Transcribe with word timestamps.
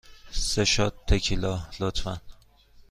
سه 0.49 0.63
شات 0.71 0.93
تکیلا، 1.07 1.55
لطفاً. 1.79 2.15